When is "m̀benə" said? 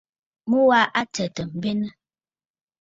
1.55-1.87